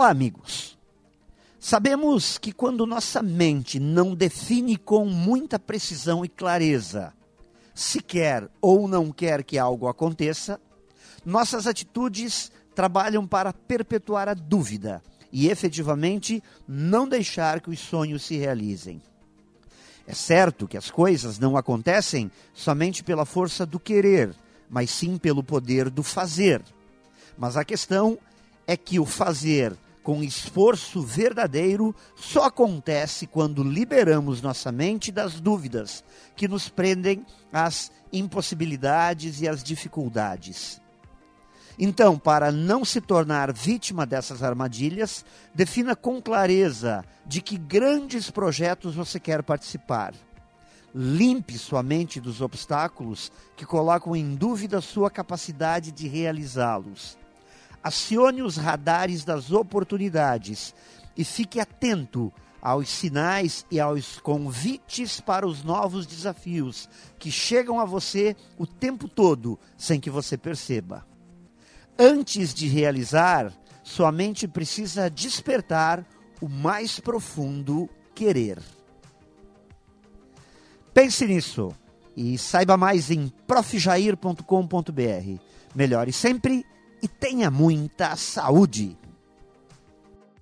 Olá, 0.00 0.08
amigos. 0.08 0.78
Sabemos 1.58 2.38
que 2.38 2.52
quando 2.52 2.86
nossa 2.86 3.22
mente 3.22 3.78
não 3.78 4.14
define 4.14 4.78
com 4.78 5.04
muita 5.04 5.58
precisão 5.58 6.24
e 6.24 6.28
clareza 6.28 7.12
se 7.74 8.00
quer 8.00 8.48
ou 8.62 8.88
não 8.88 9.12
quer 9.12 9.44
que 9.44 9.58
algo 9.58 9.88
aconteça, 9.88 10.58
nossas 11.22 11.66
atitudes 11.66 12.50
trabalham 12.74 13.26
para 13.26 13.52
perpetuar 13.52 14.26
a 14.26 14.32
dúvida 14.32 15.02
e 15.30 15.50
efetivamente 15.50 16.42
não 16.66 17.06
deixar 17.06 17.60
que 17.60 17.68
os 17.68 17.78
sonhos 17.78 18.22
se 18.22 18.38
realizem. 18.38 19.02
É 20.06 20.14
certo 20.14 20.66
que 20.66 20.78
as 20.78 20.90
coisas 20.90 21.38
não 21.38 21.58
acontecem 21.58 22.30
somente 22.54 23.04
pela 23.04 23.26
força 23.26 23.66
do 23.66 23.78
querer, 23.78 24.34
mas 24.70 24.90
sim 24.90 25.18
pelo 25.18 25.44
poder 25.44 25.90
do 25.90 26.02
fazer. 26.02 26.62
Mas 27.36 27.54
a 27.58 27.66
questão 27.66 28.18
é 28.66 28.78
que 28.78 28.98
o 28.98 29.04
fazer 29.04 29.76
com 30.02 30.22
esforço 30.22 31.02
verdadeiro 31.02 31.94
só 32.16 32.44
acontece 32.44 33.26
quando 33.26 33.62
liberamos 33.62 34.40
nossa 34.40 34.72
mente 34.72 35.12
das 35.12 35.40
dúvidas 35.40 36.02
que 36.34 36.48
nos 36.48 36.68
prendem 36.68 37.24
às 37.52 37.92
impossibilidades 38.12 39.40
e 39.40 39.48
às 39.48 39.62
dificuldades. 39.62 40.80
Então, 41.78 42.18
para 42.18 42.52
não 42.52 42.84
se 42.84 43.00
tornar 43.00 43.52
vítima 43.52 44.04
dessas 44.04 44.42
armadilhas, 44.42 45.24
defina 45.54 45.96
com 45.96 46.20
clareza 46.20 47.04
de 47.24 47.40
que 47.40 47.56
grandes 47.56 48.30
projetos 48.30 48.94
você 48.94 49.18
quer 49.18 49.42
participar. 49.42 50.12
Limpe 50.94 51.56
sua 51.56 51.82
mente 51.82 52.20
dos 52.20 52.40
obstáculos 52.40 53.32
que 53.56 53.64
colocam 53.64 54.14
em 54.14 54.34
dúvida 54.34 54.80
sua 54.80 55.10
capacidade 55.10 55.92
de 55.92 56.08
realizá-los. 56.08 57.16
Acione 57.82 58.42
os 58.42 58.56
radares 58.56 59.24
das 59.24 59.50
oportunidades 59.50 60.74
e 61.16 61.24
fique 61.24 61.58
atento 61.58 62.32
aos 62.60 62.88
sinais 62.88 63.64
e 63.70 63.80
aos 63.80 64.18
convites 64.20 65.20
para 65.20 65.46
os 65.46 65.64
novos 65.64 66.06
desafios 66.06 66.88
que 67.18 67.30
chegam 67.30 67.80
a 67.80 67.84
você 67.84 68.36
o 68.58 68.66
tempo 68.66 69.08
todo 69.08 69.58
sem 69.76 69.98
que 69.98 70.10
você 70.10 70.36
perceba. 70.36 71.06
Antes 71.98 72.52
de 72.52 72.68
realizar, 72.68 73.52
sua 73.82 74.12
mente 74.12 74.46
precisa 74.46 75.10
despertar 75.10 76.06
o 76.40 76.48
mais 76.48 77.00
profundo 77.00 77.88
querer. 78.14 78.58
Pense 80.92 81.26
nisso 81.26 81.74
e 82.16 82.36
saiba 82.36 82.76
mais 82.76 83.10
em 83.10 83.28
profjair.com.br. 83.46 84.42
Melhore 85.74 86.12
sempre 86.12 86.66
e 87.02 87.08
tenha 87.08 87.50
muita 87.50 88.16
saúde. 88.16 88.96